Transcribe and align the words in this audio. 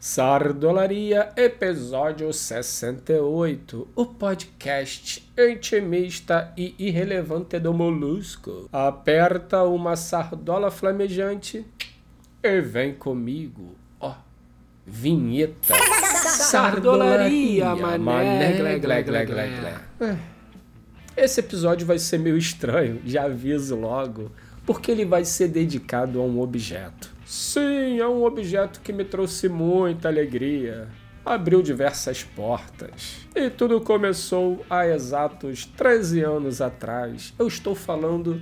Sardolaria, 0.00 1.32
episódio 1.36 2.32
68, 2.32 3.88
o 3.96 4.06
podcast 4.06 5.28
intimista 5.36 6.52
e 6.56 6.72
irrelevante 6.78 7.58
do 7.58 7.74
Molusco. 7.74 8.68
Aperta 8.72 9.64
uma 9.64 9.96
sardola 9.96 10.70
flamejante 10.70 11.66
e 12.40 12.60
vem 12.60 12.94
comigo, 12.94 13.74
ó, 13.98 14.14
vinheta. 14.86 15.74
Sardolaria, 16.28 17.74
mané, 17.74 17.98
mané, 17.98 18.52
glé, 18.52 18.78
glé, 18.78 19.02
glé, 19.02 19.26
glé, 19.26 19.48
glé, 19.48 19.74
glé. 19.98 20.18
Esse 21.16 21.40
episódio 21.40 21.84
vai 21.84 21.98
ser 21.98 22.18
meio 22.20 22.38
estranho, 22.38 23.02
já 23.04 23.24
aviso 23.24 23.74
logo, 23.74 24.30
porque 24.64 24.92
ele 24.92 25.04
vai 25.04 25.24
ser 25.24 25.48
dedicado 25.48 26.20
a 26.20 26.22
um 26.22 26.40
objeto. 26.40 27.17
Sim, 27.28 28.00
é 28.00 28.08
um 28.08 28.24
objeto 28.24 28.80
que 28.80 28.90
me 28.90 29.04
trouxe 29.04 29.50
muita 29.50 30.08
alegria. 30.08 30.88
Abriu 31.26 31.60
diversas 31.60 32.24
portas. 32.24 33.26
E 33.36 33.50
tudo 33.50 33.82
começou 33.82 34.64
há 34.70 34.86
exatos 34.86 35.66
13 35.66 36.22
anos 36.22 36.62
atrás. 36.62 37.34
Eu 37.38 37.46
estou 37.46 37.74
falando 37.74 38.40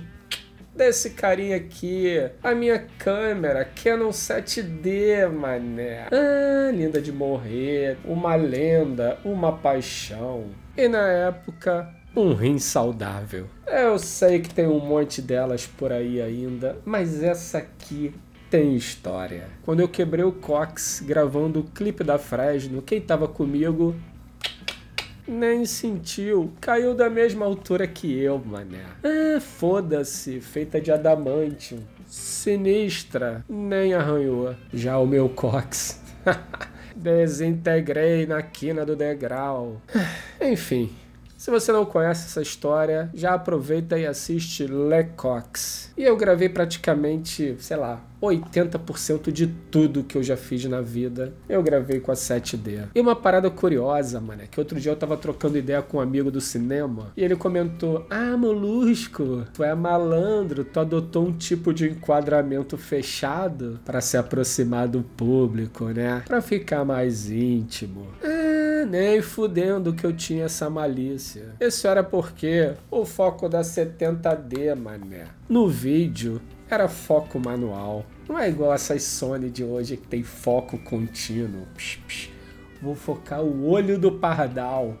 desse 0.73 1.09
carinha 1.09 1.57
aqui, 1.57 2.15
a 2.41 2.55
minha 2.55 2.79
câmera 2.97 3.65
Canon 3.65 4.11
7D, 4.11 5.29
mané. 5.29 6.07
Ah, 6.09 6.71
linda 6.71 7.01
de 7.01 7.11
morrer, 7.11 7.97
uma 8.05 8.35
lenda, 8.35 9.19
uma 9.25 9.51
paixão. 9.51 10.45
E 10.77 10.87
na 10.87 11.05
época, 11.09 11.93
um 12.15 12.33
rim 12.33 12.57
saudável. 12.57 13.47
Eu 13.67 13.99
sei 13.99 14.39
que 14.39 14.53
tem 14.53 14.65
um 14.65 14.79
monte 14.79 15.21
delas 15.21 15.67
por 15.67 15.91
aí 15.91 16.21
ainda, 16.21 16.77
mas 16.85 17.21
essa 17.21 17.57
aqui 17.57 18.15
tem 18.49 18.75
história. 18.75 19.47
Quando 19.63 19.81
eu 19.81 19.87
quebrei 19.87 20.23
o 20.23 20.31
cox 20.31 21.03
gravando 21.05 21.59
o 21.59 21.63
clipe 21.63 22.03
da 22.03 22.17
Fresno, 22.17 22.81
quem 22.81 23.01
tava 23.01 23.27
comigo 23.27 23.95
nem 25.27 25.65
sentiu. 25.65 26.53
Caiu 26.61 26.95
da 26.95 27.09
mesma 27.09 27.45
altura 27.45 27.85
que 27.85 28.17
eu, 28.17 28.39
mané. 28.39 28.85
Ah, 29.03 29.39
foda-se, 29.39 30.39
feita 30.39 30.79
de 30.79 30.91
adamantium. 30.91 31.79
Sinistra, 32.05 33.43
nem 33.49 33.93
arranhou. 33.93 34.55
Já 34.73 34.97
o 34.97 35.05
meu 35.05 35.27
cox. 35.27 36.01
Desintegrei 36.95 38.25
na 38.25 38.41
quina 38.41 38.85
do 38.85 38.95
degrau. 38.95 39.81
Enfim, 40.41 40.89
se 41.37 41.51
você 41.51 41.71
não 41.71 41.85
conhece 41.85 42.25
essa 42.25 42.41
história, 42.41 43.11
já 43.13 43.35
aproveita 43.35 43.97
e 43.97 44.07
assiste 44.07 44.65
Lecox. 44.65 45.91
E 45.95 46.03
eu 46.03 46.17
gravei 46.17 46.49
praticamente, 46.49 47.55
sei 47.59 47.77
lá, 47.77 48.01
80% 48.21 49.31
de 49.31 49.47
tudo 49.47 50.03
que 50.03 50.17
eu 50.17 50.23
já 50.23 50.35
fiz 50.35 50.65
na 50.65 50.81
vida. 50.81 51.33
Eu 51.47 51.61
gravei 51.61 51.99
com 51.99 52.11
a 52.11 52.15
7D. 52.15 52.87
E 52.95 52.99
uma 52.99 53.15
parada 53.15 53.49
curiosa, 53.49 54.19
mano, 54.19 54.41
é 54.41 54.47
que 54.47 54.59
outro 54.59 54.79
dia 54.79 54.91
eu 54.91 54.95
tava 54.95 55.15
trocando 55.15 55.57
ideia 55.57 55.81
com 55.81 55.97
um 55.97 56.01
amigo 56.01 56.31
do 56.31 56.41
cinema 56.41 57.11
e 57.15 57.23
ele 57.23 57.35
comentou: 57.35 58.05
Ah, 58.09 58.35
molusco, 58.35 59.45
tu 59.53 59.63
é 59.63 59.73
malandro, 59.75 60.63
tu 60.63 60.79
adotou 60.79 61.27
um 61.27 61.31
tipo 61.31 61.73
de 61.73 61.89
enquadramento 61.89 62.77
fechado 62.77 63.79
para 63.85 64.01
se 64.01 64.17
aproximar 64.17 64.87
do 64.87 65.03
público, 65.03 65.85
né? 65.85 66.23
Pra 66.25 66.41
ficar 66.41 66.83
mais 66.83 67.29
íntimo. 67.29 68.07
Ah, 68.77 68.85
nem 68.85 69.21
fudendo 69.23 69.91
que 69.93 70.05
eu 70.05 70.13
tinha 70.13 70.45
essa 70.45 70.69
malícia. 70.69 71.55
Isso 71.59 71.87
era 71.87 72.03
porque 72.03 72.73
o 72.91 73.05
foco 73.05 73.49
da 73.49 73.61
70D, 73.61 74.75
mané. 74.75 75.25
No 75.49 75.67
vídeo 75.67 76.39
era 76.69 76.87
foco 76.87 77.39
manual. 77.39 78.05
Não 78.29 78.37
é 78.37 78.47
igual 78.47 78.71
essas 78.71 79.01
Sony 79.01 79.49
de 79.49 79.63
hoje 79.63 79.97
que 79.97 80.07
tem 80.07 80.21
foco 80.21 80.77
contínuo. 80.77 81.65
Psh, 81.75 81.99
psh. 82.07 82.29
Vou 82.79 82.93
focar 82.93 83.41
o 83.41 83.67
olho 83.67 83.97
do 83.97 84.11
pardal. 84.11 84.95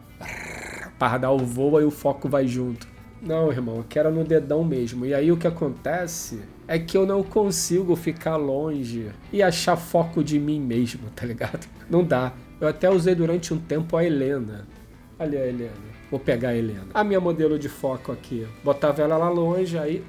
Pardal 0.97 1.37
voa 1.37 1.81
e 1.83 1.85
o 1.85 1.91
foco 1.91 2.27
vai 2.27 2.47
junto. 2.47 2.87
Não, 3.21 3.51
irmão, 3.51 3.77
eu 3.77 3.85
quero 3.87 4.09
no 4.09 4.23
dedão 4.23 4.63
mesmo. 4.63 5.05
E 5.05 5.13
aí 5.13 5.31
o 5.31 5.37
que 5.37 5.45
acontece 5.45 6.41
é 6.67 6.77
que 6.77 6.97
eu 6.97 7.05
não 7.05 7.23
consigo 7.23 7.95
ficar 7.95 8.35
longe 8.35 9.09
e 9.31 9.41
achar 9.41 9.77
foco 9.77 10.23
de 10.23 10.37
mim 10.39 10.59
mesmo, 10.59 11.09
tá 11.15 11.25
ligado? 11.25 11.67
Não 11.89 12.03
dá. 12.03 12.33
Eu 12.59 12.67
até 12.67 12.89
usei 12.89 13.15
durante 13.15 13.53
um 13.53 13.57
tempo 13.57 13.95
a 13.95 14.03
Helena. 14.03 14.67
Olha 15.17 15.39
a 15.39 15.47
Helena. 15.47 15.71
Vou 16.11 16.19
pegar 16.19 16.49
a 16.49 16.55
Helena. 16.55 16.87
A 16.93 17.03
minha 17.03 17.19
modelo 17.19 17.57
de 17.57 17.69
foco 17.69 18.11
aqui. 18.11 18.45
Botava 18.63 19.01
ela 19.01 19.15
lá 19.15 19.29
longe, 19.29 19.77
aí 19.77 20.03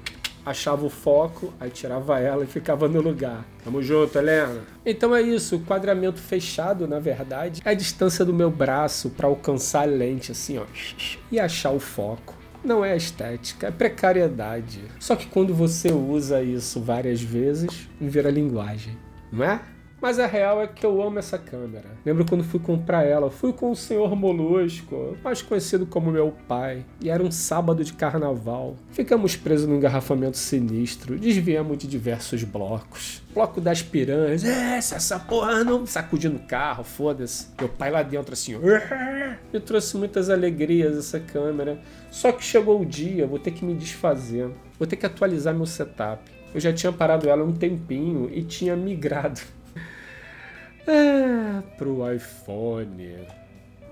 achava 0.45 0.85
o 0.85 0.89
foco, 0.89 1.53
aí 1.59 1.69
tirava 1.69 2.19
ela 2.19 2.43
e 2.43 2.47
ficava 2.47 2.87
no 2.87 3.01
lugar. 3.01 3.45
Tamo 3.63 3.81
junto, 3.81 4.17
Helena. 4.17 4.63
Então 4.85 5.15
é 5.15 5.21
isso, 5.21 5.57
o 5.57 5.59
quadramento 5.61 6.19
fechado, 6.19 6.87
na 6.87 6.99
verdade, 6.99 7.61
é 7.63 7.69
a 7.69 7.73
distância 7.73 8.25
do 8.25 8.33
meu 8.33 8.49
braço 8.49 9.09
para 9.11 9.27
alcançar 9.27 9.83
a 9.83 9.85
lente, 9.85 10.31
assim, 10.31 10.57
ó, 10.57 10.65
e 11.31 11.39
achar 11.39 11.71
o 11.71 11.79
foco. 11.79 12.38
Não 12.63 12.83
é 12.83 12.95
estética, 12.95 13.67
é 13.67 13.71
precariedade. 13.71 14.83
Só 14.99 15.15
que 15.15 15.27
quando 15.27 15.53
você 15.53 15.91
usa 15.91 16.41
isso 16.41 16.81
várias 16.81 17.21
vezes, 17.21 17.87
vira 17.99 18.29
linguagem, 18.29 18.97
não 19.31 19.43
é? 19.45 19.61
Mas 20.01 20.17
a 20.17 20.25
real 20.25 20.61
é 20.61 20.67
que 20.67 20.85
eu 20.85 21.01
amo 21.01 21.19
essa 21.19 21.37
câmera. 21.37 21.85
Lembro 22.05 22.25
quando 22.25 22.43
fui 22.43 22.59
comprar 22.59 23.03
ela, 23.03 23.29
fui 23.29 23.51
com 23.51 23.71
o 23.71 23.75
senhor 23.75 24.15
Molusco, 24.15 25.17
mais 25.23 25.41
conhecido 25.41 25.85
como 25.85 26.11
meu 26.11 26.33
pai, 26.47 26.85
e 27.01 27.09
era 27.09 27.21
um 27.21 27.29
sábado 27.29 27.83
de 27.83 27.93
carnaval. 27.93 28.77
Ficamos 28.91 29.35
presos 29.35 29.67
num 29.67 29.75
engarrafamento 29.75 30.37
sinistro, 30.37 31.19
desviamos 31.19 31.77
de 31.77 31.87
diversos 31.87 32.43
blocos. 32.43 33.21
Bloco 33.33 33.59
das 33.59 33.81
piranhas, 33.81 34.43
é, 34.43 34.77
essa 34.77 35.19
porra 35.19 35.63
não 35.63 35.85
sacudindo 35.85 36.37
o 36.37 36.47
carro, 36.47 36.83
foda-se. 36.83 37.47
Meu 37.59 37.69
pai 37.69 37.91
lá 37.91 38.01
dentro 38.01 38.33
assim, 38.33 38.55
me 39.53 39.59
trouxe 39.59 39.97
muitas 39.97 40.29
alegrias 40.29 40.97
essa 40.97 41.19
câmera. 41.19 41.79
Só 42.09 42.31
que 42.31 42.43
chegou 42.43 42.81
o 42.81 42.85
dia, 42.85 43.27
vou 43.27 43.37
ter 43.37 43.51
que 43.51 43.65
me 43.65 43.75
desfazer, 43.75 44.49
vou 44.77 44.87
ter 44.87 44.95
que 44.95 45.05
atualizar 45.05 45.53
meu 45.53 45.65
setup. 45.65 46.23
Eu 46.53 46.59
já 46.59 46.73
tinha 46.73 46.91
parado 46.91 47.29
ela 47.29 47.43
um 47.43 47.53
tempinho 47.53 48.29
e 48.33 48.41
tinha 48.41 48.75
migrado 48.75 49.39
é, 50.89 51.61
pro 51.77 52.11
iPhone. 52.11 53.27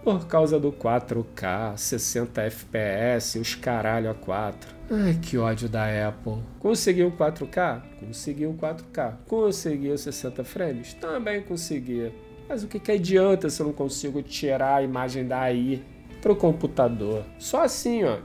Por 0.04 0.26
causa 0.26 0.60
do 0.60 0.72
4K, 0.72 1.78
60 1.78 2.42
FPS, 2.44 3.40
os 3.40 3.56
caralho 3.56 4.10
a 4.10 4.14
4. 4.14 4.76
Ai, 4.90 5.20
que 5.22 5.38
ódio 5.38 5.68
da 5.68 5.86
Apple. 6.08 6.42
Conseguiu 6.60 7.12
4K? 7.12 7.82
Conseguiu 8.00 8.54
4K. 8.54 9.14
Conseguiu 9.28 9.98
60 9.98 10.44
frames? 10.44 10.94
Também 10.94 11.42
consegui. 11.42 12.12
Mas 12.48 12.64
o 12.64 12.68
que, 12.68 12.80
que 12.80 12.94
adianta 12.94 13.50
se 13.50 13.62
eu 13.62 13.68
não 13.68 13.74
consigo 13.74 14.22
tirar 14.22 14.76
a 14.76 14.82
imagem 14.82 15.28
daí 15.28 15.84
pro 16.22 16.36
computador? 16.36 17.26
Só 17.38 17.64
assim, 17.64 18.06
ó 18.06 18.18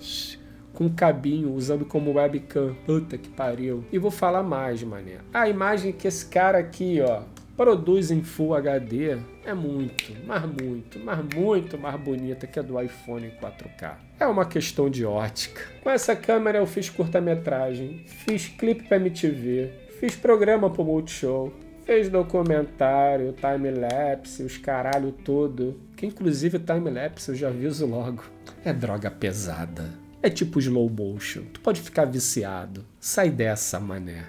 com 0.72 0.88
cabinho, 0.88 1.52
usando 1.52 1.84
como 1.84 2.12
webcam. 2.14 2.74
Puta 2.86 3.18
que 3.18 3.28
pariu. 3.28 3.84
E 3.92 3.98
vou 3.98 4.10
falar 4.10 4.42
mais, 4.42 4.82
mané. 4.82 5.18
A 5.32 5.48
imagem 5.48 5.92
que 5.92 6.08
esse 6.08 6.26
cara 6.26 6.58
aqui, 6.58 7.00
ó, 7.00 7.22
produz 7.56 8.10
em 8.10 8.22
Full 8.22 8.54
HD 8.54 9.18
é 9.44 9.54
muito, 9.54 10.14
mas 10.26 10.42
muito, 10.44 10.98
mas 11.00 11.34
muito 11.34 11.78
mais 11.78 12.00
bonita 12.00 12.46
que 12.46 12.58
a 12.58 12.62
do 12.62 12.80
iPhone 12.80 13.32
4K. 13.40 13.96
É 14.20 14.26
uma 14.26 14.44
questão 14.44 14.88
de 14.88 15.04
ótica. 15.04 15.60
Com 15.82 15.90
essa 15.90 16.14
câmera 16.14 16.58
eu 16.58 16.66
fiz 16.66 16.88
curta-metragem, 16.88 18.04
fiz 18.06 18.48
clipe 18.48 18.84
para 18.84 18.96
MTV, 18.96 19.70
fiz 20.00 20.16
programa 20.16 20.70
pro 20.70 20.84
Multishow, 20.84 21.52
fez 21.84 22.08
documentário, 22.08 23.34
time-lapse, 23.34 24.42
os 24.42 24.56
caralho 24.56 25.12
todo. 25.12 25.80
Que 25.96 26.06
inclusive 26.06 26.58
time-lapse 26.58 27.30
eu 27.30 27.34
já 27.34 27.48
aviso 27.48 27.86
logo. 27.86 28.24
É 28.64 28.72
droga 28.72 29.10
pesada. 29.10 29.92
É 30.22 30.30
tipo 30.30 30.60
slow 30.60 30.88
motion. 30.88 31.42
Tu 31.52 31.60
pode 31.60 31.80
ficar 31.80 32.04
viciado. 32.04 32.84
Sai 33.00 33.30
dessa, 33.30 33.80
mané. 33.80 34.24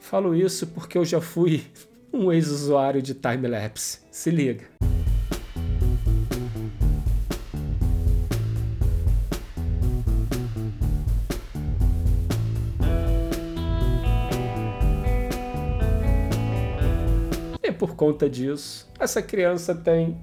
Falo 0.00 0.34
isso 0.34 0.68
porque 0.68 0.96
eu 0.96 1.04
já 1.04 1.20
fui 1.20 1.64
um 2.12 2.32
ex-usuário 2.32 3.02
de 3.02 3.14
time-lapse. 3.14 4.00
Se 4.10 4.30
liga. 4.30 4.64
E 17.62 17.72
por 17.72 17.94
conta 17.94 18.28
disso, 18.28 18.90
essa 18.98 19.20
criança 19.20 19.74
tem 19.74 20.16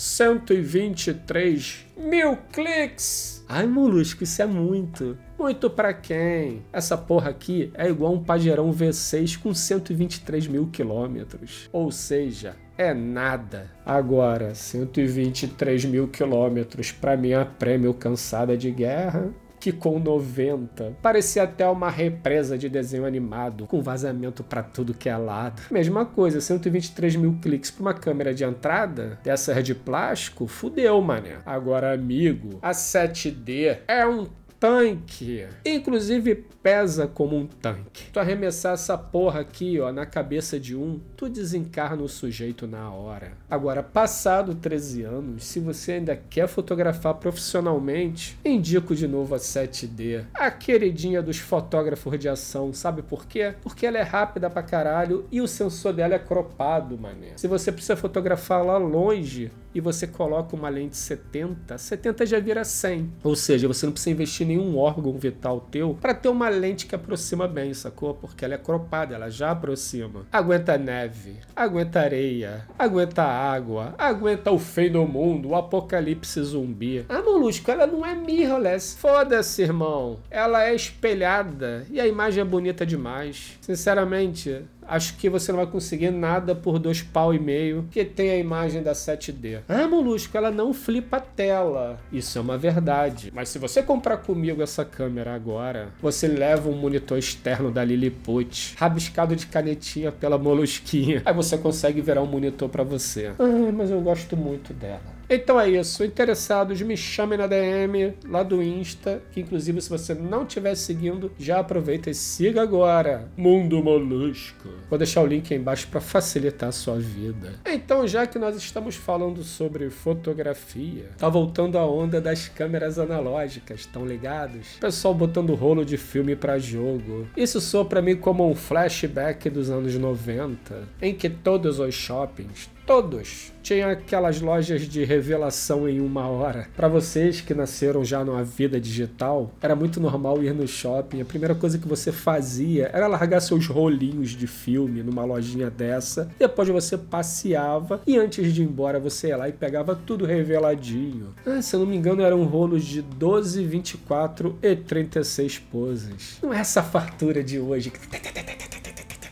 123 0.00 1.86
mil 1.96 2.38
cliques. 2.52 3.44
Ai, 3.48 3.66
molusco, 3.66 4.22
isso 4.22 4.40
é 4.40 4.46
muito. 4.46 5.18
Muito 5.36 5.68
para 5.68 5.92
quem? 5.92 6.62
Essa 6.72 6.96
porra 6.96 7.30
aqui 7.30 7.72
é 7.74 7.88
igual 7.88 8.14
um 8.14 8.22
Pajeirão 8.22 8.72
V6 8.72 9.36
com 9.40 9.52
123 9.52 10.46
mil 10.46 10.68
quilômetros. 10.68 11.68
Ou 11.72 11.90
seja, 11.90 12.54
é 12.76 12.94
nada. 12.94 13.72
Agora, 13.84 14.54
123 14.54 15.86
mil 15.86 16.06
quilômetros 16.06 16.92
para 16.92 17.16
minha 17.16 17.44
prêmio 17.44 17.92
cansada 17.92 18.56
de 18.56 18.70
guerra 18.70 19.34
que 19.60 19.72
com 19.72 19.98
90 19.98 20.96
parecia 21.02 21.42
até 21.42 21.68
uma 21.68 21.90
represa 21.90 22.56
de 22.56 22.68
desenho 22.68 23.04
animado, 23.04 23.66
com 23.66 23.82
vazamento 23.82 24.42
para 24.42 24.62
tudo 24.62 24.94
que 24.94 25.08
é 25.08 25.16
lado. 25.16 25.62
Mesma 25.70 26.04
coisa, 26.06 26.40
123 26.40 27.16
mil 27.16 27.38
cliques 27.40 27.70
para 27.70 27.82
uma 27.82 27.94
câmera 27.94 28.34
de 28.34 28.44
entrada 28.44 29.18
dessa 29.22 29.62
de 29.62 29.74
plástico, 29.74 30.46
fudeu, 30.46 31.00
mané. 31.00 31.38
Agora, 31.44 31.92
amigo, 31.92 32.58
a 32.62 32.70
7D 32.70 33.78
é 33.86 34.06
um 34.06 34.26
tanque. 34.58 35.46
Inclusive 35.64 36.34
pesa 36.62 37.06
como 37.06 37.36
um 37.36 37.46
tanque. 37.46 38.10
Tu 38.12 38.18
arremessar 38.18 38.74
essa 38.74 38.98
porra 38.98 39.40
aqui, 39.40 39.80
ó, 39.80 39.92
na 39.92 40.04
cabeça 40.04 40.58
de 40.58 40.76
um, 40.76 41.00
tu 41.16 41.28
desencarna 41.28 42.02
o 42.02 42.08
sujeito 42.08 42.66
na 42.66 42.90
hora. 42.90 43.32
Agora, 43.48 43.82
passado 43.82 44.54
13 44.54 45.02
anos, 45.04 45.44
se 45.44 45.60
você 45.60 45.92
ainda 45.92 46.16
quer 46.16 46.48
fotografar 46.48 47.14
profissionalmente, 47.14 48.38
indico 48.44 48.94
de 48.94 49.06
novo 49.06 49.34
a 49.34 49.38
7D. 49.38 50.26
A 50.34 50.50
queridinha 50.50 51.22
dos 51.22 51.38
fotógrafos 51.38 52.18
de 52.18 52.28
ação, 52.28 52.72
sabe 52.72 53.02
por 53.02 53.26
quê? 53.26 53.54
Porque 53.62 53.86
ela 53.86 53.98
é 53.98 54.02
rápida 54.02 54.50
pra 54.50 54.62
caralho 54.62 55.26
e 55.30 55.40
o 55.40 55.48
sensor 55.48 55.92
dela 55.92 56.14
é 56.14 56.18
cropado, 56.18 56.98
mané. 56.98 57.32
Se 57.36 57.46
você 57.46 57.70
precisa 57.70 57.96
fotografar 57.96 58.64
lá 58.64 58.76
longe, 58.76 59.50
e 59.74 59.80
você 59.80 60.06
coloca 60.06 60.56
uma 60.56 60.68
lente 60.68 60.96
70, 60.96 61.78
70 61.78 62.26
já 62.26 62.40
vira 62.40 62.64
100. 62.64 63.12
Ou 63.22 63.36
seja, 63.36 63.68
você 63.68 63.86
não 63.86 63.92
precisa 63.92 64.10
investir 64.10 64.46
nenhum 64.48 64.76
órgão 64.76 65.12
vital 65.12 65.60
teu 65.70 65.96
para 66.00 66.14
ter 66.14 66.28
uma 66.28 66.48
lente 66.48 66.86
que 66.86 66.94
aproxima 66.94 67.46
bem, 67.46 67.72
sacou? 67.74 68.14
Porque 68.14 68.44
ela 68.44 68.54
é 68.54 68.58
cropada, 68.58 69.14
ela 69.14 69.30
já 69.30 69.50
aproxima. 69.50 70.26
Aguenta 70.32 70.76
neve, 70.76 71.36
aguenta 71.54 72.00
areia, 72.00 72.66
aguenta 72.78 73.22
água, 73.22 73.94
aguenta 73.98 74.50
o 74.50 74.58
fim 74.58 74.90
do 74.90 75.06
mundo, 75.06 75.50
o 75.50 75.54
apocalipse 75.54 76.42
zumbi. 76.42 77.04
A 77.08 77.22
Molusco, 77.22 77.70
ela 77.70 77.86
não 77.86 78.04
é 78.04 78.14
mirrorless. 78.14 78.96
Foda-se, 78.98 79.62
irmão. 79.62 80.18
Ela 80.30 80.64
é 80.64 80.74
espelhada 80.74 81.86
e 81.90 82.00
a 82.00 82.06
imagem 82.06 82.40
é 82.40 82.44
bonita 82.44 82.84
demais. 82.86 83.58
Sinceramente, 83.60 84.64
acho 84.88 85.16
que 85.16 85.28
você 85.28 85.52
não 85.52 85.58
vai 85.58 85.66
conseguir 85.66 86.10
nada 86.10 86.54
por 86.54 86.78
dois 86.78 87.02
pau 87.02 87.34
e 87.34 87.38
meio 87.38 87.86
que 87.90 88.04
tem 88.04 88.30
a 88.30 88.36
imagem 88.36 88.82
da 88.82 88.92
7D. 88.92 89.60
Ah, 89.68 89.86
Molusco, 89.86 90.36
ela 90.36 90.50
não 90.50 90.72
flipa 90.72 91.18
a 91.18 91.20
tela. 91.20 91.98
Isso 92.12 92.38
é 92.38 92.40
uma 92.40 92.56
verdade. 92.56 93.30
Mas 93.34 93.48
se 93.48 93.58
você 93.58 93.82
comprar 93.82 94.18
comigo 94.18 94.62
essa 94.62 94.84
câmera 94.84 95.34
agora, 95.34 95.88
você 96.00 96.26
leva 96.26 96.68
um 96.68 96.76
monitor 96.76 97.18
externo 97.18 97.70
da 97.70 97.84
Lilliput, 97.84 98.74
rabiscado 98.78 99.36
de 99.36 99.46
canetinha 99.46 100.10
pela 100.10 100.38
Molusquinha. 100.38 101.22
Aí 101.24 101.34
você 101.34 101.58
consegue 101.58 102.00
virar 102.00 102.22
um 102.22 102.26
monitor 102.26 102.68
para 102.68 102.82
você. 102.82 103.32
Ah, 103.38 103.72
mas 103.72 103.90
eu 103.90 104.00
gosto 104.00 104.36
muito 104.36 104.72
dela. 104.72 105.17
Então 105.30 105.60
é 105.60 105.68
isso. 105.68 106.04
Interessados, 106.04 106.80
me 106.80 106.96
chamem 106.96 107.38
na 107.38 107.46
DM 107.46 108.14
lá 108.24 108.42
do 108.42 108.62
Insta, 108.62 109.22
que 109.30 109.40
inclusive 109.40 109.80
se 109.80 109.90
você 109.90 110.14
não 110.14 110.44
estiver 110.44 110.74
seguindo, 110.74 111.30
já 111.38 111.60
aproveita 111.60 112.08
e 112.08 112.14
siga 112.14 112.62
agora. 112.62 113.28
Mundo 113.36 113.82
Molusco. 113.82 114.68
Vou 114.88 114.98
deixar 114.98 115.22
o 115.22 115.26
link 115.26 115.52
aí 115.52 115.60
embaixo 115.60 115.86
para 115.88 116.00
facilitar 116.00 116.70
a 116.70 116.72
sua 116.72 116.98
vida. 116.98 117.54
Então, 117.66 118.06
já 118.06 118.26
que 118.26 118.38
nós 118.38 118.56
estamos 118.56 118.96
falando 118.96 119.42
sobre 119.42 119.90
fotografia, 119.90 121.10
tá 121.18 121.28
voltando 121.28 121.76
a 121.76 121.86
onda 121.86 122.20
das 122.20 122.48
câmeras 122.48 122.98
analógicas, 122.98 123.80
estão 123.80 124.06
ligados? 124.06 124.78
Pessoal 124.80 125.14
botando 125.14 125.54
rolo 125.54 125.84
de 125.84 125.96
filme 125.96 126.34
para 126.34 126.58
jogo. 126.58 127.26
Isso 127.36 127.60
soa 127.60 127.84
para 127.84 128.00
mim 128.00 128.16
como 128.16 128.48
um 128.48 128.54
flashback 128.54 129.50
dos 129.50 129.70
anos 129.70 129.94
90, 129.94 130.88
em 131.02 131.14
que 131.14 131.28
todos 131.28 131.78
os 131.78 131.94
shoppings, 131.94 132.70
todos 132.88 133.52
tinha 133.68 133.90
aquelas 133.90 134.40
lojas 134.40 134.88
de 134.88 135.04
revelação 135.04 135.86
em 135.86 136.00
uma 136.00 136.26
hora. 136.26 136.68
Para 136.74 136.88
vocês 136.88 137.42
que 137.42 137.52
nasceram 137.52 138.02
já 138.02 138.24
numa 138.24 138.42
vida 138.42 138.80
digital, 138.80 139.52
era 139.60 139.76
muito 139.76 140.00
normal 140.00 140.42
ir 140.42 140.54
no 140.54 140.66
shopping. 140.66 141.20
A 141.20 141.24
primeira 141.26 141.54
coisa 141.54 141.76
que 141.76 141.86
você 141.86 142.10
fazia 142.10 142.90
era 142.94 143.06
largar 143.06 143.40
seus 143.40 143.66
rolinhos 143.66 144.30
de 144.30 144.46
filme 144.46 145.02
numa 145.02 145.22
lojinha 145.22 145.68
dessa. 145.68 146.30
Depois 146.38 146.66
você 146.70 146.96
passeava 146.96 148.00
e 148.06 148.16
antes 148.16 148.54
de 148.54 148.62
ir 148.62 148.64
embora 148.64 148.98
você 148.98 149.28
ia 149.28 149.36
lá 149.36 149.50
e 149.50 149.52
pegava 149.52 149.94
tudo 149.94 150.24
reveladinho. 150.24 151.34
Ah, 151.44 151.60
se 151.60 151.76
eu 151.76 151.80
não 151.80 151.86
me 151.86 151.94
engano, 151.94 152.22
eram 152.22 152.42
rolos 152.44 152.86
de 152.86 153.02
12, 153.02 153.66
24 153.66 154.58
e 154.62 154.74
36 154.74 155.58
poses. 155.58 156.38
Não 156.42 156.54
é 156.54 156.60
essa 156.60 156.82
fartura 156.82 157.44
de 157.44 157.58
hoje. 157.58 157.92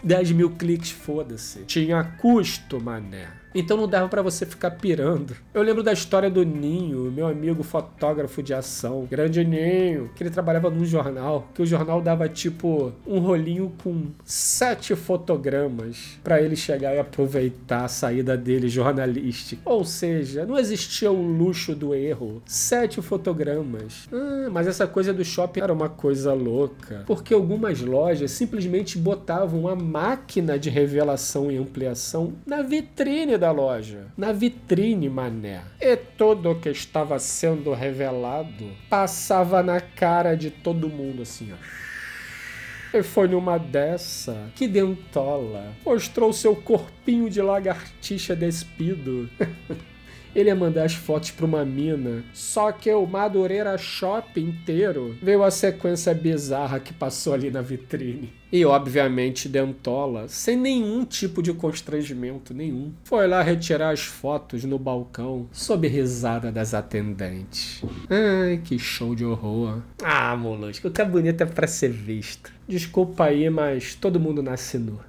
10 0.02 0.32
mil 0.32 0.50
cliques, 0.50 0.90
foda-se. 0.90 1.60
Tinha 1.60 2.04
custo, 2.20 2.78
mané. 2.78 3.45
Então 3.58 3.74
não 3.74 3.88
dava 3.88 4.06
para 4.06 4.20
você 4.20 4.44
ficar 4.44 4.72
pirando. 4.72 5.34
Eu 5.54 5.62
lembro 5.62 5.82
da 5.82 5.90
história 5.90 6.28
do 6.28 6.44
Ninho, 6.44 7.10
meu 7.10 7.26
amigo 7.26 7.62
fotógrafo 7.62 8.42
de 8.42 8.52
ação, 8.52 9.06
grande 9.10 9.42
Ninho, 9.42 10.10
que 10.14 10.22
ele 10.22 10.28
trabalhava 10.28 10.68
num 10.68 10.84
jornal, 10.84 11.48
que 11.54 11.62
o 11.62 11.66
jornal 11.66 12.02
dava 12.02 12.28
tipo 12.28 12.92
um 13.06 13.18
rolinho 13.18 13.72
com 13.82 14.08
sete 14.24 14.94
fotogramas 14.94 16.18
para 16.22 16.40
ele 16.42 16.54
chegar 16.54 16.94
e 16.94 16.98
aproveitar 16.98 17.86
a 17.86 17.88
saída 17.88 18.36
dele 18.36 18.68
jornalística. 18.68 19.62
Ou 19.64 19.86
seja, 19.86 20.44
não 20.44 20.58
existia 20.58 21.10
o 21.10 21.22
luxo 21.22 21.74
do 21.74 21.94
erro. 21.94 22.42
Sete 22.44 23.00
fotogramas. 23.00 24.06
Ah, 24.12 24.50
mas 24.50 24.66
essa 24.66 24.86
coisa 24.86 25.14
do 25.14 25.24
shopping 25.24 25.60
era 25.60 25.72
uma 25.72 25.88
coisa 25.88 26.34
louca, 26.34 27.04
porque 27.06 27.32
algumas 27.32 27.80
lojas 27.80 28.32
simplesmente 28.32 28.98
botavam 28.98 29.66
a 29.66 29.74
máquina 29.74 30.58
de 30.58 30.68
revelação 30.68 31.50
e 31.50 31.56
ampliação 31.56 32.34
na 32.44 32.60
vitrine 32.60 33.38
da 33.38 33.45
da 33.46 33.52
loja, 33.52 34.06
na 34.16 34.32
vitrine, 34.32 35.08
mané. 35.08 35.62
E 35.80 35.96
tudo 35.96 36.50
o 36.50 36.60
que 36.60 36.68
estava 36.68 37.16
sendo 37.20 37.72
revelado 37.72 38.72
passava 38.90 39.62
na 39.62 39.80
cara 39.80 40.36
de 40.36 40.50
todo 40.50 40.88
mundo 40.88 41.22
assim, 41.22 41.52
ó. 41.52 42.96
E 42.96 43.02
foi 43.04 43.28
numa 43.28 43.58
dessa 43.58 44.50
que 44.56 44.66
Dentola 44.66 45.74
mostrou 45.84 46.32
seu 46.32 46.56
corpinho 46.56 47.30
de 47.30 47.40
lagartixa 47.40 48.34
despido. 48.34 49.30
Ele 50.36 50.50
ia 50.50 50.54
mandar 50.54 50.84
as 50.84 50.92
fotos 50.92 51.30
pra 51.30 51.46
uma 51.46 51.64
mina. 51.64 52.22
Só 52.34 52.70
que 52.70 52.92
o 52.92 53.06
Madureira 53.06 53.78
Shopping 53.78 54.50
inteiro 54.50 55.16
veio 55.22 55.42
a 55.42 55.50
sequência 55.50 56.12
bizarra 56.12 56.78
que 56.78 56.92
passou 56.92 57.32
ali 57.32 57.50
na 57.50 57.62
vitrine. 57.62 58.34
E 58.52 58.62
obviamente 58.62 59.48
Dentola, 59.48 60.28
sem 60.28 60.54
nenhum 60.54 61.06
tipo 61.06 61.42
de 61.42 61.54
constrangimento 61.54 62.52
nenhum, 62.52 62.92
foi 63.02 63.26
lá 63.26 63.40
retirar 63.40 63.92
as 63.92 64.02
fotos 64.02 64.62
no 64.62 64.78
balcão 64.78 65.48
sob 65.50 65.88
risada 65.88 66.52
das 66.52 66.74
atendentes. 66.74 67.82
Ai, 68.10 68.60
que 68.62 68.78
show 68.78 69.14
de 69.14 69.24
horror. 69.24 69.80
Ah, 70.04 70.36
molusco, 70.36 70.90
que 70.90 71.04
bonito 71.06 71.40
é 71.40 71.46
pra 71.46 71.66
ser 71.66 71.90
visto. 71.90 72.52
Desculpa 72.68 73.24
aí, 73.24 73.48
mas 73.48 73.94
todo 73.94 74.20
mundo 74.20 74.42
nasce 74.42 74.76
nu. 74.76 75.00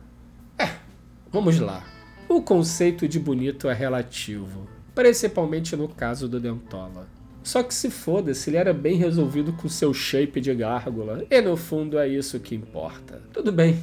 É, 0.58 0.70
vamos 1.30 1.60
lá. 1.60 1.84
O 2.30 2.42
conceito 2.42 3.10
de 3.10 3.20
bonito 3.20 3.68
é 3.68 3.74
relativo 3.74 4.77
principalmente 4.98 5.76
no 5.76 5.88
caso 5.88 6.28
do 6.28 6.40
Dentola. 6.40 7.08
Só 7.44 7.62
que 7.62 7.72
se 7.72 7.92
foda-se, 7.92 8.50
ele 8.50 8.58
era 8.58 8.74
bem 8.74 8.98
resolvido 8.98 9.54
com 9.54 9.70
seu 9.70 9.94
shape 9.94 10.42
de 10.42 10.52
gárgula, 10.56 11.24
e 11.30 11.40
no 11.40 11.56
fundo 11.56 12.00
é 12.00 12.08
isso 12.08 12.40
que 12.40 12.56
importa. 12.56 13.22
Tudo 13.32 13.52
bem, 13.52 13.80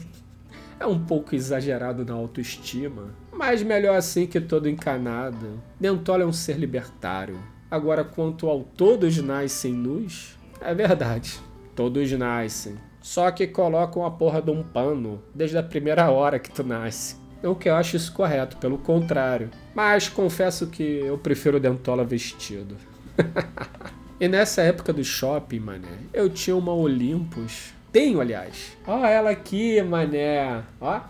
é 0.81 0.85
um 0.85 0.99
pouco 0.99 1.37
exagerado 1.37 2.05
na 2.05 2.15
autoestima, 2.15 3.15
mas 3.33 3.63
melhor 3.63 3.97
assim 3.97 4.27
que 4.27 4.41
todo 4.41 4.69
encanado. 4.69 5.63
Dentola 5.79 6.25
é 6.25 6.27
um 6.27 6.33
ser 6.33 6.59
libertário. 6.59 7.39
Agora, 7.71 8.03
quanto 8.03 8.49
ao 8.49 8.65
todos 8.65 9.17
nascem 9.19 9.73
nus, 9.73 10.37
é 10.61 10.75
verdade, 10.75 11.39
todos 11.77 12.11
nascem. 12.11 12.75
Só 13.01 13.31
que 13.31 13.47
colocam 13.47 14.05
a 14.05 14.11
porra 14.11 14.43
de 14.43 14.51
um 14.51 14.65
pano 14.65 15.23
desde 15.33 15.57
a 15.57 15.63
primeira 15.63 16.11
hora 16.11 16.41
que 16.41 16.51
tu 16.51 16.65
nasce. 16.65 17.23
Não 17.45 17.55
que 17.55 17.69
eu 17.69 17.75
acho 17.75 17.95
isso 17.95 18.11
correto, 18.11 18.57
pelo 18.57 18.79
contrário. 18.79 19.51
Mas 19.75 20.09
confesso 20.09 20.69
que 20.69 20.83
eu 20.83 21.19
prefiro 21.19 21.59
o 21.59 21.61
Dentola 21.61 22.03
vestido. 22.03 22.75
e 24.19 24.27
nessa 24.27 24.63
época 24.63 24.95
do 24.95 25.05
shopping, 25.05 25.61
mané, 25.61 25.99
eu 26.15 26.31
tinha 26.31 26.57
uma 26.57 26.73
Olympus. 26.73 27.75
Tenho, 27.93 28.19
aliás. 28.19 28.75
Ó 28.87 29.05
ela 29.05 29.29
aqui, 29.29 29.83
mané. 29.83 30.63
Ó. 30.81 31.03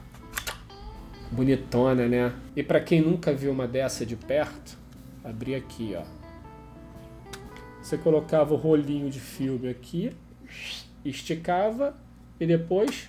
Bonitona, 1.31 2.09
né? 2.09 2.33
E 2.57 2.65
para 2.65 2.81
quem 2.81 3.01
nunca 3.01 3.33
viu 3.33 3.53
uma 3.53 3.69
dessa 3.69 4.05
de 4.05 4.17
perto, 4.17 4.77
abri 5.23 5.55
aqui, 5.55 5.97
ó. 5.97 6.03
Você 7.81 7.97
colocava 7.97 8.55
o 8.55 8.57
rolinho 8.57 9.09
de 9.09 9.21
filme 9.21 9.69
aqui, 9.69 10.11
esticava 11.05 11.95
e 12.41 12.47
depois 12.47 13.09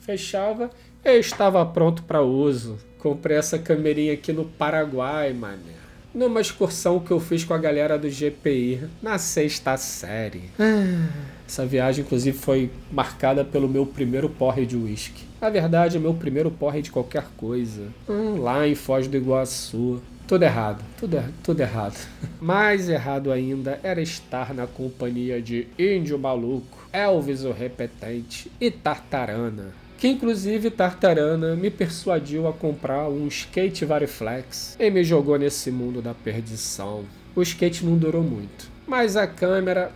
fechava 0.00 0.70
eu 1.14 1.20
estava 1.20 1.64
pronto 1.64 2.02
para 2.02 2.22
uso. 2.22 2.76
Comprei 2.98 3.36
essa 3.36 3.58
camerinha 3.58 4.12
aqui 4.12 4.32
no 4.32 4.44
Paraguai, 4.44 5.32
mané. 5.32 5.76
Numa 6.12 6.40
excursão 6.40 6.98
que 6.98 7.10
eu 7.10 7.20
fiz 7.20 7.44
com 7.44 7.54
a 7.54 7.58
galera 7.58 7.98
do 7.98 8.08
GPI 8.08 8.82
na 9.02 9.18
sexta 9.18 9.76
série. 9.76 10.50
Ah, 10.58 11.08
essa 11.46 11.64
viagem, 11.66 12.04
inclusive, 12.04 12.36
foi 12.36 12.70
marcada 12.90 13.44
pelo 13.44 13.68
meu 13.68 13.86
primeiro 13.86 14.28
porre 14.28 14.66
de 14.66 14.76
uísque. 14.76 15.24
Na 15.40 15.50
verdade, 15.50 15.98
é 15.98 16.00
meu 16.00 16.14
primeiro 16.14 16.50
porre 16.50 16.82
de 16.82 16.90
qualquer 16.90 17.26
coisa. 17.36 17.88
Hum, 18.08 18.40
lá 18.40 18.66
em 18.66 18.74
Foz 18.74 19.06
do 19.06 19.16
Iguaçu. 19.16 20.02
Tudo 20.26 20.42
errado, 20.42 20.82
tudo, 20.98 21.22
tudo 21.44 21.60
errado. 21.60 21.96
Mais 22.40 22.88
errado 22.88 23.30
ainda 23.30 23.78
era 23.82 24.00
estar 24.00 24.52
na 24.52 24.66
companhia 24.66 25.40
de 25.40 25.68
Índio 25.78 26.18
Maluco, 26.18 26.88
Elvis 26.92 27.44
o 27.44 27.52
Repetente 27.52 28.50
e 28.60 28.70
Tartarana. 28.70 29.85
Que 29.98 30.08
inclusive 30.08 30.70
Tartarana 30.70 31.56
me 31.56 31.70
persuadiu 31.70 32.46
a 32.46 32.52
comprar 32.52 33.08
um 33.08 33.26
skate 33.28 33.84
Variflex 33.84 34.76
e 34.78 34.90
me 34.90 35.02
jogou 35.02 35.38
nesse 35.38 35.70
mundo 35.70 36.02
da 36.02 36.12
perdição. 36.12 37.04
O 37.34 37.42
skate 37.42 37.84
não 37.84 37.96
durou 37.96 38.22
muito, 38.22 38.68
mas 38.86 39.16
a 39.16 39.26
câmera 39.26 39.90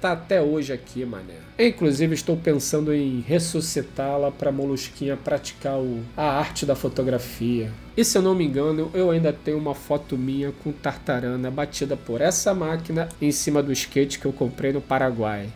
tá 0.00 0.12
até 0.12 0.40
hoje 0.40 0.72
aqui, 0.72 1.04
mané. 1.04 1.34
Inclusive 1.58 2.14
estou 2.14 2.36
pensando 2.36 2.92
em 2.94 3.20
ressuscitá-la 3.20 4.30
para 4.30 4.52
Molusquinha 4.52 5.16
praticar 5.16 5.78
o, 5.78 6.00
a 6.16 6.38
arte 6.38 6.64
da 6.64 6.74
fotografia. 6.74 7.70
E 7.96 8.04
se 8.04 8.16
eu 8.16 8.22
não 8.22 8.34
me 8.34 8.44
engano, 8.44 8.90
eu 8.94 9.10
ainda 9.10 9.32
tenho 9.32 9.58
uma 9.58 9.74
foto 9.74 10.16
minha 10.16 10.52
com 10.62 10.72
tartarana 10.72 11.50
batida 11.50 11.96
por 11.96 12.20
essa 12.20 12.54
máquina 12.54 13.08
em 13.20 13.32
cima 13.32 13.62
do 13.62 13.72
skate 13.72 14.18
que 14.18 14.26
eu 14.26 14.32
comprei 14.32 14.72
no 14.72 14.80
Paraguai. 14.80 15.48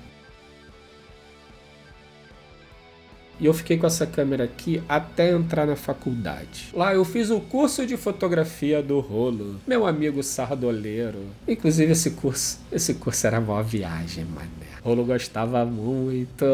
E 3.42 3.46
eu 3.46 3.52
fiquei 3.52 3.76
com 3.76 3.88
essa 3.88 4.06
câmera 4.06 4.44
aqui 4.44 4.80
até 4.88 5.32
entrar 5.32 5.66
na 5.66 5.74
faculdade. 5.74 6.68
Lá 6.72 6.94
eu 6.94 7.04
fiz 7.04 7.28
o 7.28 7.40
curso 7.40 7.84
de 7.84 7.96
fotografia 7.96 8.80
do 8.80 9.00
Rolo, 9.00 9.56
meu 9.66 9.84
amigo 9.84 10.22
sardoleiro. 10.22 11.18
Inclusive 11.48 11.90
esse 11.90 12.12
curso, 12.12 12.60
esse 12.70 12.94
curso 12.94 13.26
era 13.26 13.40
uma 13.40 13.60
viagem, 13.60 14.24
mané. 14.26 14.46
Rolo 14.84 15.04
gostava 15.04 15.64
muito. 15.64 16.44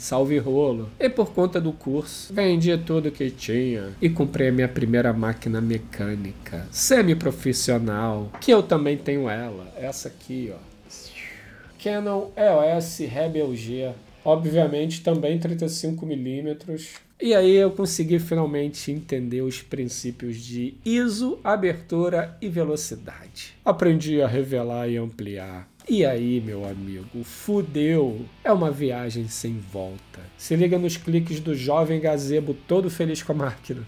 Salve 0.00 0.36
Rolo. 0.38 0.90
E 0.98 1.08
por 1.08 1.32
conta 1.32 1.60
do 1.60 1.72
curso, 1.72 2.34
vendi 2.34 2.76
tudo 2.76 3.12
que 3.12 3.30
tinha 3.30 3.90
e 4.02 4.10
comprei 4.10 4.48
a 4.48 4.52
minha 4.52 4.68
primeira 4.68 5.12
máquina 5.12 5.60
mecânica, 5.60 6.66
semi-profissional, 6.72 8.32
que 8.40 8.50
eu 8.50 8.64
também 8.64 8.96
tenho 8.96 9.30
ela, 9.30 9.72
essa 9.76 10.08
aqui, 10.08 10.52
ó. 10.52 10.58
Canon 11.80 12.30
EOS 12.36 12.98
Rebel 12.98 13.54
G 13.54 13.92
obviamente 14.24 15.02
também 15.02 15.38
35mm. 15.38 17.00
E 17.20 17.34
aí 17.34 17.54
eu 17.54 17.70
consegui 17.70 18.18
finalmente 18.18 18.90
entender 18.90 19.42
os 19.42 19.62
princípios 19.62 20.36
de 20.38 20.74
ISO, 20.84 21.38
abertura 21.44 22.36
e 22.40 22.48
velocidade. 22.48 23.54
Aprendi 23.64 24.20
a 24.20 24.26
revelar 24.26 24.88
e 24.88 24.96
ampliar. 24.96 25.68
E 25.88 26.04
aí, 26.04 26.40
meu 26.40 26.64
amigo, 26.64 27.24
fudeu! 27.24 28.24
É 28.42 28.52
uma 28.52 28.70
viagem 28.70 29.28
sem 29.28 29.58
volta. 29.58 30.20
Se 30.36 30.54
liga 30.56 30.78
nos 30.78 30.96
cliques 30.96 31.40
do 31.40 31.54
jovem 31.54 32.00
gazebo 32.00 32.56
todo 32.66 32.90
feliz 32.90 33.22
com 33.22 33.32
a 33.32 33.36
máquina. 33.36 33.82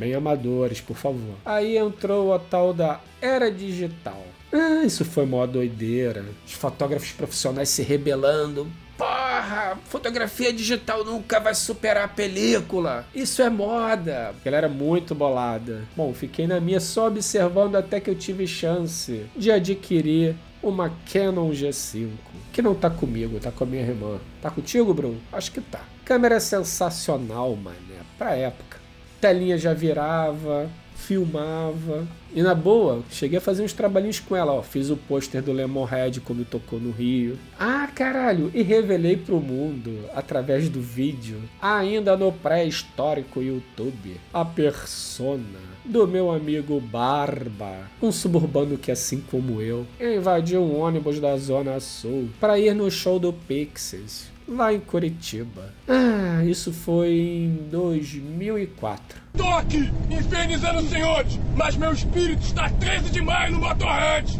Bem 0.00 0.14
amadores, 0.14 0.80
por 0.80 0.96
favor. 0.96 1.34
Aí 1.44 1.76
entrou 1.76 2.32
a 2.32 2.38
tal 2.38 2.72
da 2.72 3.00
era 3.20 3.50
digital. 3.52 4.24
Ah, 4.50 4.82
isso 4.82 5.04
foi 5.04 5.26
mó 5.26 5.44
doideira. 5.44 6.24
Os 6.46 6.54
fotógrafos 6.54 7.12
profissionais 7.12 7.68
se 7.68 7.82
rebelando. 7.82 8.66
Porra, 8.96 9.78
fotografia 9.84 10.54
digital 10.54 11.04
nunca 11.04 11.38
vai 11.38 11.54
superar 11.54 12.04
a 12.04 12.08
película. 12.08 13.04
Isso 13.14 13.42
é 13.42 13.50
moda. 13.50 14.34
Ela 14.42 14.56
era 14.56 14.68
muito 14.70 15.14
bolada. 15.14 15.82
Bom, 15.94 16.14
fiquei 16.14 16.46
na 16.46 16.60
minha 16.60 16.80
só 16.80 17.08
observando 17.08 17.76
até 17.76 18.00
que 18.00 18.08
eu 18.08 18.14
tive 18.14 18.46
chance 18.46 19.26
de 19.36 19.52
adquirir 19.52 20.34
uma 20.62 20.90
Canon 21.12 21.50
G5. 21.50 22.08
Que 22.54 22.62
não 22.62 22.74
tá 22.74 22.88
comigo, 22.88 23.38
tá 23.38 23.52
com 23.52 23.64
a 23.64 23.66
minha 23.66 23.82
irmã. 23.82 24.18
Tá 24.40 24.50
contigo, 24.50 24.94
Bruno? 24.94 25.20
Acho 25.30 25.52
que 25.52 25.60
tá. 25.60 25.82
Câmera 26.06 26.40
sensacional, 26.40 27.54
mané, 27.54 28.00
pra 28.16 28.34
época 28.34 28.79
telinha 29.20 29.58
já 29.58 29.74
virava, 29.74 30.70
filmava. 30.94 32.06
E 32.32 32.42
na 32.42 32.54
boa, 32.54 33.02
cheguei 33.10 33.38
a 33.38 33.40
fazer 33.40 33.64
uns 33.64 33.72
trabalhinhos 33.72 34.20
com 34.20 34.36
ela, 34.36 34.52
ó. 34.52 34.62
Fiz 34.62 34.88
o 34.88 34.96
pôster 34.96 35.42
do 35.42 35.52
Lemonhead 35.52 36.20
quando 36.20 36.44
tocou 36.44 36.78
no 36.78 36.92
Rio. 36.92 37.36
Ah, 37.58 37.88
caralho! 37.92 38.52
E 38.54 38.62
revelei 38.62 39.16
pro 39.16 39.40
mundo, 39.40 40.08
através 40.14 40.68
do 40.68 40.80
vídeo, 40.80 41.40
ainda 41.60 42.16
no 42.16 42.30
pré-histórico 42.30 43.42
YouTube, 43.42 44.20
a 44.32 44.44
persona 44.44 45.58
do 45.84 46.06
meu 46.06 46.30
amigo 46.30 46.80
Barba, 46.80 47.90
um 48.00 48.12
suburbano 48.12 48.78
que, 48.78 48.92
assim 48.92 49.20
como 49.28 49.60
eu, 49.60 49.84
invadiu 50.00 50.62
um 50.62 50.78
ônibus 50.78 51.18
da 51.18 51.36
Zona 51.36 51.80
Sul 51.80 52.28
para 52.38 52.60
ir 52.60 52.74
no 52.74 52.88
show 52.90 53.18
do 53.18 53.32
Pixies 53.32 54.30
lá 54.50 54.72
em 54.72 54.80
Curitiba. 54.80 55.72
Ah, 55.88 56.44
isso 56.44 56.72
foi 56.72 57.12
em 57.12 57.68
2004. 57.70 59.20
Tô 59.36 59.46
aqui, 59.48 59.90
infernizando 60.10 60.80
os 60.80 60.90
senhores, 60.90 61.38
mas 61.56 61.76
meu 61.76 61.92
espírito 61.92 62.42
está 62.42 62.68
13 62.68 63.10
de 63.10 63.22
maio 63.22 63.52
no 63.52 63.60
Motorhead. 63.60 64.38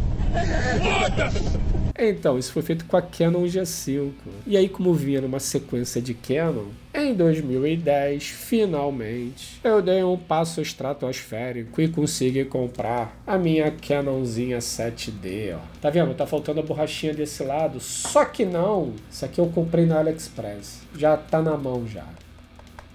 Foda-se! 0.81 1.80
Então, 2.03 2.39
isso 2.39 2.51
foi 2.51 2.63
feito 2.63 2.83
com 2.85 2.97
a 2.97 3.01
Canon 3.01 3.43
G5. 3.43 4.11
E 4.47 4.57
aí, 4.57 4.67
como 4.67 4.91
vinha 4.91 5.21
numa 5.21 5.39
sequência 5.39 6.01
de 6.01 6.15
Canon, 6.15 6.69
em 6.91 7.13
2010, 7.13 8.23
finalmente, 8.23 9.59
eu 9.63 9.83
dei 9.83 10.03
um 10.03 10.17
passo 10.17 10.61
estratosférico 10.61 11.79
e 11.79 11.87
consegui 11.87 12.43
comprar 12.43 13.21
a 13.27 13.37
minha 13.37 13.69
Canonzinha 13.69 14.57
7D, 14.57 15.55
ó. 15.55 15.59
Tá 15.79 15.91
vendo? 15.91 16.15
Tá 16.15 16.25
faltando 16.25 16.59
a 16.59 16.63
borrachinha 16.63 17.13
desse 17.13 17.43
lado, 17.43 17.79
só 17.79 18.25
que 18.25 18.45
não. 18.45 18.95
Isso 19.11 19.23
aqui 19.23 19.39
eu 19.39 19.45
comprei 19.49 19.85
na 19.85 19.99
AliExpress. 19.99 20.81
Já 20.97 21.15
tá 21.15 21.39
na 21.39 21.55
mão 21.55 21.87
já. 21.87 22.07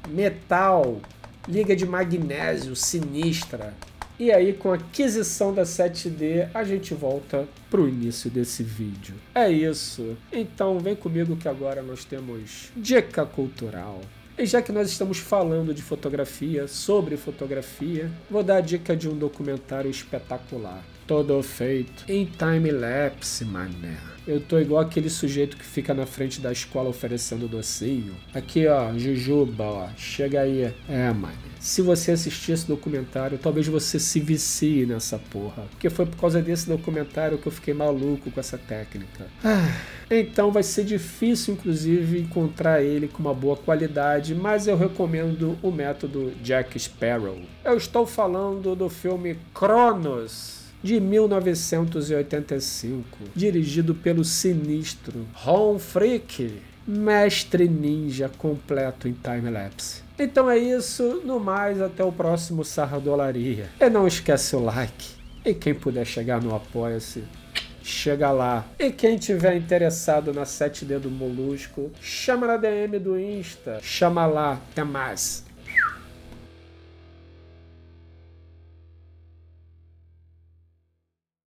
Metal, 0.08 1.00
liga 1.48 1.76
de 1.76 1.86
magnésio 1.86 2.74
sinistra, 2.74 3.72
e 4.18 4.32
aí, 4.32 4.54
com 4.54 4.72
a 4.72 4.76
aquisição 4.76 5.52
da 5.52 5.64
7D, 5.64 6.48
a 6.54 6.64
gente 6.64 6.94
volta 6.94 7.46
para 7.70 7.82
o 7.82 7.88
início 7.88 8.30
desse 8.30 8.62
vídeo. 8.62 9.14
É 9.34 9.50
isso. 9.50 10.16
Então, 10.32 10.78
vem 10.78 10.96
comigo 10.96 11.36
que 11.36 11.46
agora 11.46 11.82
nós 11.82 12.02
temos 12.04 12.70
dica 12.74 13.26
cultural. 13.26 14.00
E 14.38 14.46
já 14.46 14.62
que 14.62 14.72
nós 14.72 14.90
estamos 14.90 15.18
falando 15.18 15.74
de 15.74 15.82
fotografia, 15.82 16.66
sobre 16.66 17.16
fotografia, 17.18 18.10
vou 18.30 18.42
dar 18.42 18.56
a 18.56 18.60
dica 18.60 18.96
de 18.96 19.08
um 19.08 19.16
documentário 19.16 19.90
espetacular. 19.90 20.82
Todo 21.06 21.40
feito 21.42 22.04
em 22.08 22.24
time-lapse, 22.24 23.44
mané. 23.44 23.96
Eu 24.26 24.40
tô 24.40 24.58
igual 24.58 24.82
aquele 24.82 25.08
sujeito 25.08 25.56
que 25.56 25.64
fica 25.64 25.94
na 25.94 26.04
frente 26.04 26.40
da 26.40 26.50
escola 26.50 26.88
oferecendo 26.88 27.46
docinho. 27.46 28.12
Aqui, 28.34 28.66
ó, 28.66 28.92
Jujuba, 28.98 29.64
ó, 29.64 29.88
chega 29.96 30.40
aí. 30.40 30.74
É, 30.88 31.12
mano. 31.12 31.36
Se 31.60 31.80
você 31.80 32.10
assistir 32.10 32.52
esse 32.52 32.66
documentário, 32.66 33.38
talvez 33.38 33.68
você 33.68 34.00
se 34.00 34.18
vicie 34.18 34.84
nessa 34.84 35.16
porra. 35.16 35.62
Porque 35.70 35.88
foi 35.88 36.06
por 36.06 36.16
causa 36.16 36.42
desse 36.42 36.68
documentário 36.68 37.38
que 37.38 37.46
eu 37.46 37.52
fiquei 37.52 37.72
maluco 37.72 38.28
com 38.28 38.40
essa 38.40 38.58
técnica. 38.58 39.28
Ah, 39.44 39.80
então 40.10 40.50
vai 40.50 40.64
ser 40.64 40.84
difícil, 40.84 41.54
inclusive, 41.54 42.18
encontrar 42.18 42.82
ele 42.82 43.06
com 43.06 43.20
uma 43.20 43.34
boa 43.34 43.56
qualidade, 43.56 44.34
mas 44.34 44.66
eu 44.66 44.76
recomendo 44.76 45.56
o 45.62 45.70
método 45.70 46.32
Jack 46.42 46.76
Sparrow. 46.76 47.38
Eu 47.64 47.76
estou 47.76 48.04
falando 48.04 48.74
do 48.74 48.88
filme 48.88 49.38
Cronos 49.54 50.65
de 50.86 50.98
1985, 51.00 53.04
dirigido 53.34 53.92
pelo 53.92 54.24
sinistro 54.24 55.26
Ron 55.34 55.80
Frick, 55.80 56.62
mestre 56.86 57.68
ninja 57.68 58.30
completo 58.38 59.08
em 59.08 59.12
time-lapse. 59.12 60.04
Então 60.16 60.48
é 60.48 60.56
isso, 60.56 61.22
no 61.24 61.40
mais, 61.40 61.82
até 61.82 62.04
o 62.04 62.12
próximo 62.12 62.64
Sarradolaria. 62.64 63.68
E 63.80 63.90
não 63.90 64.06
esquece 64.06 64.54
o 64.54 64.60
like, 64.60 65.08
e 65.44 65.52
quem 65.52 65.74
puder 65.74 66.06
chegar 66.06 66.40
no 66.40 66.54
Apoia-se, 66.54 67.24
chega 67.82 68.30
lá. 68.30 68.64
E 68.78 68.92
quem 68.92 69.18
tiver 69.18 69.56
interessado 69.56 70.32
na 70.32 70.44
7D 70.44 71.00
do 71.00 71.10
Molusco, 71.10 71.90
chama 72.00 72.46
na 72.46 72.56
DM 72.56 73.00
do 73.00 73.18
Insta, 73.18 73.80
chama 73.82 74.24
lá, 74.24 74.60
até 74.70 74.84
mais. 74.84 75.44